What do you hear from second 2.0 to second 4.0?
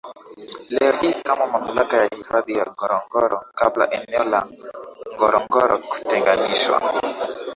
hifadhi ya Ngorongoro kabla